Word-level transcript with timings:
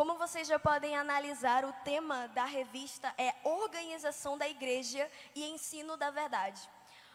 Como 0.00 0.16
vocês 0.16 0.48
já 0.48 0.58
podem 0.58 0.96
analisar, 0.96 1.62
o 1.62 1.74
tema 1.84 2.26
da 2.28 2.46
revista 2.46 3.12
é 3.18 3.34
Organização 3.44 4.38
da 4.38 4.48
Igreja 4.48 5.06
e 5.34 5.44
Ensino 5.44 5.94
da 5.94 6.10
Verdade. 6.10 6.58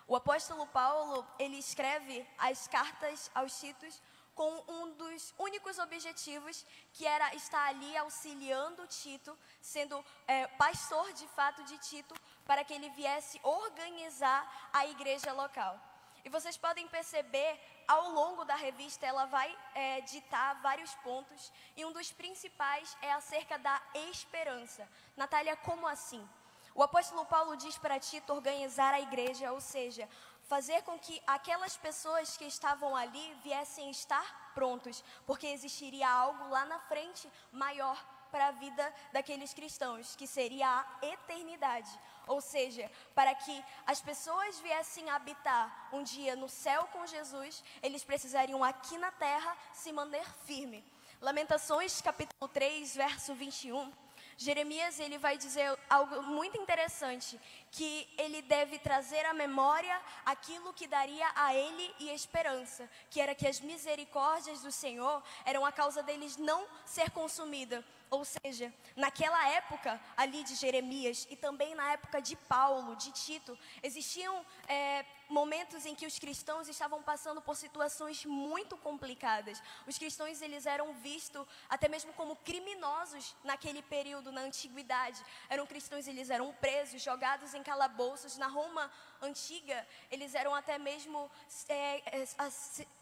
O 0.07 0.15
apóstolo 0.15 0.67
Paulo, 0.67 1.25
ele 1.39 1.57
escreve 1.57 2.23
as 2.37 2.67
cartas 2.67 3.31
aos 3.33 3.59
Titos 3.59 3.99
com 4.35 4.63
um 4.67 4.91
dos 4.91 5.33
únicos 5.39 5.79
objetivos, 5.79 6.63
que 6.93 7.07
era 7.07 7.33
estar 7.33 7.65
ali 7.65 7.97
auxiliando 7.97 8.85
Tito, 8.85 9.35
sendo 9.59 10.05
é, 10.27 10.45
pastor 10.45 11.11
de 11.13 11.27
fato 11.29 11.63
de 11.63 11.79
Tito, 11.79 12.13
para 12.45 12.63
que 12.63 12.75
ele 12.75 12.91
viesse 12.91 13.39
organizar 13.41 14.69
a 14.71 14.85
igreja 14.85 15.33
local. 15.33 15.94
E 16.25 16.29
vocês 16.29 16.57
podem 16.57 16.87
perceber, 16.87 17.59
ao 17.87 18.09
longo 18.09 18.43
da 18.43 18.55
revista, 18.55 19.05
ela 19.05 19.25
vai 19.25 19.55
é, 19.75 20.01
ditar 20.01 20.59
vários 20.59 20.93
pontos, 20.95 21.51
e 21.77 21.85
um 21.85 21.91
dos 21.91 22.11
principais 22.11 22.97
é 22.99 23.11
acerca 23.13 23.59
da 23.59 23.79
esperança. 24.09 24.89
Natália, 25.15 25.55
como 25.55 25.87
assim? 25.87 26.27
O 26.73 26.81
apóstolo 26.81 27.25
Paulo 27.27 27.55
diz 27.55 27.77
para 27.77 27.99
Tito 27.99 28.33
organizar 28.33 28.91
a 28.91 28.99
igreja, 28.99 29.51
ou 29.51 29.61
seja, 29.61 30.09
fazer 30.49 30.81
com 30.81 30.97
que 30.97 31.21
aquelas 31.27 31.77
pessoas 31.77 32.35
que 32.35 32.45
estavam 32.45 32.95
ali 32.95 33.33
viessem 33.43 33.91
estar 33.91 34.51
prontos, 34.55 35.03
porque 35.27 35.45
existiria 35.45 36.09
algo 36.09 36.49
lá 36.49 36.65
na 36.65 36.79
frente 36.79 37.31
maior 37.51 38.03
para 38.35 38.47
a 38.47 38.51
vida 38.51 38.93
daqueles 39.13 39.53
cristãos, 39.53 40.13
que 40.17 40.27
seria 40.27 40.67
a 40.67 41.05
eternidade. 41.05 41.89
Ou 42.27 42.41
seja, 42.41 42.91
para 43.13 43.33
que 43.33 43.63
as 43.87 44.01
pessoas 44.01 44.59
viessem 44.59 45.09
habitar 45.09 45.87
um 45.93 46.03
dia 46.03 46.35
no 46.35 46.49
céu 46.49 46.85
com 46.91 47.07
Jesus, 47.07 47.63
eles 47.81 48.03
precisariam 48.03 48.61
aqui 48.61 48.97
na 48.97 49.09
terra 49.09 49.55
se 49.71 49.93
manter 49.93 50.27
firme. 50.45 50.83
Lamentações 51.21 52.01
capítulo 52.01 52.49
3, 52.49 52.97
verso 52.97 53.33
21 53.33 53.89
Jeremias 54.37 54.99
ele 54.99 55.17
vai 55.17 55.37
dizer 55.37 55.77
algo 55.89 56.21
muito 56.23 56.57
interessante, 56.57 57.39
que 57.75 58.07
ele 58.17 58.41
deve 58.41 58.79
trazer 58.79 59.25
à 59.25 59.33
memória 59.33 60.01
aquilo 60.25 60.73
que 60.73 60.87
daria 60.87 61.29
a 61.35 61.53
ele 61.53 61.93
e 61.99 62.09
esperança, 62.09 62.89
que 63.09 63.19
era 63.19 63.35
que 63.35 63.45
as 63.45 63.59
misericórdias 63.59 64.61
do 64.61 64.71
Senhor 64.71 65.21
eram 65.43 65.65
a 65.65 65.73
causa 65.73 66.01
deles 66.01 66.37
não 66.37 66.65
ser 66.85 67.11
consumida. 67.11 67.83
Ou 68.09 68.23
seja, 68.23 68.73
naquela 68.95 69.49
época 69.49 69.99
ali 70.15 70.43
de 70.43 70.55
Jeremias 70.55 71.27
e 71.29 71.35
também 71.35 71.75
na 71.75 71.91
época 71.91 72.21
de 72.21 72.35
Paulo, 72.35 72.95
de 72.95 73.11
Tito, 73.11 73.57
existiam 73.83 74.45
é, 74.69 75.03
momentos 75.27 75.85
em 75.85 75.95
que 75.95 76.05
os 76.05 76.19
cristãos 76.19 76.69
estavam 76.69 77.01
passando 77.01 77.41
por 77.41 77.55
situações 77.55 78.23
muito 78.25 78.77
complicadas. 78.77 79.61
Os 79.87 79.97
cristãos 79.97 80.41
eles 80.41 80.65
eram 80.65 80.93
vistos 80.93 81.45
até 81.67 81.87
mesmo 81.87 82.13
como 82.13 82.35
criminosos 82.37 83.35
naquele 83.43 83.81
período 83.81 84.31
na 84.31 84.41
antiguidade. 84.41 85.21
Eram 85.49 85.65
cristãos 85.65 86.07
eles 86.07 86.29
eram 86.29 86.53
presos, 86.53 87.01
jogados 87.01 87.53
em 87.53 87.63
calabouços 87.65 88.37
na 88.37 88.47
Roma 88.47 88.89
antiga. 89.21 89.85
Eles 90.11 90.35
eram 90.35 90.53
até 90.53 90.77
mesmo 90.77 91.29
é, 91.67 92.21
é, 92.21 92.27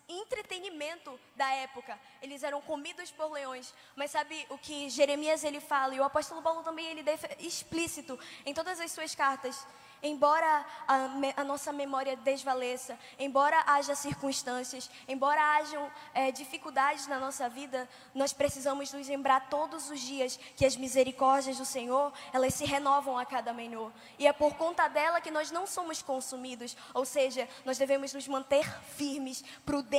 entretenimento 0.08 1.20
da 1.36 1.50
época. 1.54 2.00
Eles 2.22 2.44
eram 2.44 2.62
comidos 2.62 3.12
por 3.12 3.32
leões. 3.32 3.73
Mas 3.96 4.12
sabe 4.12 4.45
o 4.50 4.58
que 4.58 4.90
Jeremias 4.90 5.44
ele 5.44 5.60
fala 5.60 5.95
e 5.95 6.00
o 6.00 6.04
apóstolo 6.04 6.42
Paulo 6.42 6.64
também 6.64 6.88
ele 6.88 7.04
deixa 7.04 7.30
explícito 7.40 8.20
em 8.45 8.54
todas 8.54 8.80
as 8.80 8.92
suas 8.92 9.16
cartas 9.16 9.66
embora 10.04 10.66
a, 10.86 11.10
a, 11.38 11.44
nossa 11.45 11.72
memória 11.72 12.18
desvaleça, 12.18 13.00
embora 13.18 13.64
haja 13.66 13.95
circunstâncias, 13.95 14.90
embora 15.08 15.42
hajam 15.56 15.90
é, 16.14 16.30
dificuldades 16.30 17.08
na 17.08 17.17
nossa 17.17 17.48
vida, 17.48 17.88
nós 18.14 18.34
precisamos 18.34 18.92
nos 18.92 19.08
lembrar 19.08 19.48
todos 19.50 19.90
os 19.90 20.02
dias 20.02 20.38
que 20.58 20.66
as 20.66 20.76
misericórdias 20.76 21.58
do 21.58 21.66
Senhor, 21.66 22.12
elas 22.34 22.54
se 22.54 22.66
renovam 22.66 23.17
a 23.17 23.26
cada 23.26 23.54
manhã. 23.54 23.64
E 24.20 24.28
é 24.28 24.34
por 24.34 24.56
conta 24.56 24.90
dela 24.90 25.22
que 25.22 25.32
nós 25.32 25.50
não 25.50 25.66
somos 25.66 26.02
consumidos, 26.02 26.76
ou 26.94 27.06
seja, 27.06 27.48
nós 27.64 27.77
devemos 27.77 28.14
nos 28.14 28.27
manter 28.27 28.70
firmes, 28.83 29.42
prudentes, 29.66 29.92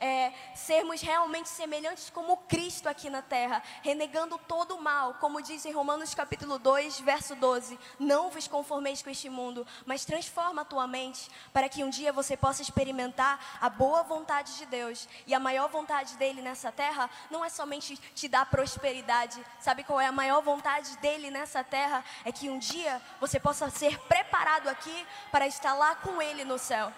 é, 0.00 0.32
sermos 0.54 1.00
realmente 1.00 1.48
semelhantes 1.48 2.10
como 2.10 2.36
Cristo 2.38 2.88
aqui 2.88 3.08
na 3.08 3.22
terra, 3.22 3.62
renegando 3.82 4.36
todo 4.48 4.74
o 4.74 4.82
mal, 4.82 5.14
como 5.14 5.42
diz 5.42 5.64
em 5.64 5.72
Romanos 5.72 6.14
capítulo 6.14 6.58
2, 6.58 7.00
verso 7.00 7.36
12, 7.36 7.78
não 8.00 8.30
vos 8.30 8.48
conformeis 8.48 9.02
com 9.02 9.10
este 9.10 9.28
este 9.28 9.28
mundo, 9.28 9.66
mas 9.84 10.04
transforma 10.04 10.62
a 10.62 10.64
tua 10.64 10.86
mente 10.86 11.30
para 11.52 11.68
que 11.68 11.84
um 11.84 11.90
dia 11.90 12.12
você 12.12 12.36
possa 12.36 12.62
experimentar 12.62 13.58
a 13.60 13.68
boa 13.68 14.02
vontade 14.02 14.56
de 14.56 14.66
Deus. 14.66 15.08
E 15.26 15.34
a 15.34 15.40
maior 15.40 15.68
vontade 15.68 16.16
dele 16.16 16.40
nessa 16.40 16.72
terra 16.72 17.10
não 17.30 17.44
é 17.44 17.48
somente 17.48 17.96
te 18.14 18.26
dar 18.26 18.46
prosperidade. 18.46 19.44
Sabe 19.60 19.84
qual 19.84 20.00
é 20.00 20.06
a 20.06 20.12
maior 20.12 20.40
vontade 20.40 20.96
dele 20.98 21.30
nessa 21.30 21.62
terra? 21.62 22.02
É 22.24 22.32
que 22.32 22.48
um 22.48 22.58
dia 22.58 23.00
você 23.20 23.38
possa 23.38 23.68
ser 23.70 23.98
preparado 24.00 24.68
aqui 24.68 25.06
para 25.30 25.46
estar 25.46 25.74
lá 25.74 25.94
com 25.96 26.22
ele 26.22 26.44
no 26.44 26.58
céu. 26.58 26.92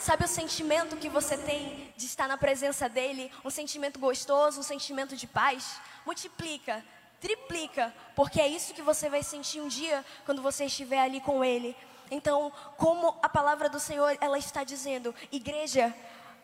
Sabe 0.00 0.24
o 0.24 0.28
sentimento 0.28 0.96
que 0.96 1.08
você 1.08 1.36
tem 1.36 1.92
de 1.96 2.06
estar 2.06 2.26
na 2.26 2.38
presença 2.38 2.88
dele? 2.88 3.30
Um 3.44 3.50
sentimento 3.50 3.98
gostoso, 3.98 4.60
um 4.60 4.62
sentimento 4.62 5.14
de 5.14 5.26
paz? 5.26 5.78
Multiplica 6.06 6.82
triplica, 7.20 7.94
porque 8.16 8.40
é 8.40 8.48
isso 8.48 8.72
que 8.72 8.82
você 8.82 9.10
vai 9.10 9.22
sentir 9.22 9.60
um 9.60 9.68
dia 9.68 10.04
quando 10.24 10.40
você 10.40 10.64
estiver 10.64 11.00
ali 11.00 11.20
com 11.20 11.44
Ele. 11.44 11.76
Então, 12.10 12.50
como 12.76 13.16
a 13.22 13.28
palavra 13.28 13.68
do 13.68 13.78
Senhor 13.78 14.16
ela 14.20 14.38
está 14.38 14.64
dizendo, 14.64 15.14
igreja, 15.30 15.94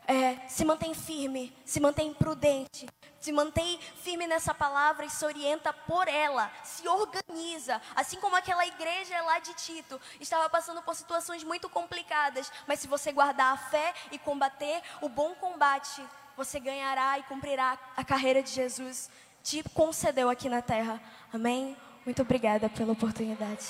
é, 0.07 0.37
se 0.49 0.65
mantém 0.65 0.95
firme, 0.95 1.57
se 1.65 1.81
mantém 1.81 2.13
prudente, 2.15 2.87
se 3.19 3.33
mantém 3.33 3.79
firme 4.03 4.27
nessa 4.27 4.55
palavra 4.55 5.05
e 5.05 5.11
se 5.11 5.25
orienta 5.25 5.73
por 5.73 6.07
ela, 6.09 6.51
se 6.63 6.87
organiza, 6.89 7.81
assim 7.95 8.21
como 8.21 8.37
aquela 8.37 8.67
igreja 8.67 9.21
lá 9.23 9.39
de 9.39 9.53
Tito 9.55 10.01
estava 10.21 10.49
passando 10.49 10.83
por 10.83 10.95
situações 10.95 11.43
muito 11.43 11.69
complicadas, 11.69 12.51
mas 12.67 12.81
se 12.81 12.87
você 12.87 13.13
guardar 13.13 13.53
a 13.53 13.57
fé 13.57 13.95
e 14.13 14.19
combater 14.19 14.81
o 15.01 15.09
bom 15.09 15.35
combate, 15.35 16.03
você 16.37 16.61
ganhará 16.61 17.19
e 17.19 17.23
cumprirá 17.25 17.79
a 17.97 18.05
carreira 18.05 18.43
de 18.43 18.51
Jesus 18.51 19.11
te 19.47 19.63
concedeu 19.73 20.29
aqui 20.29 20.49
na 20.49 20.61
terra. 20.61 21.01
Amém? 21.33 21.77
Muito 22.05 22.21
obrigada 22.21 22.69
pela 22.69 22.93
oportunidade. 22.93 23.65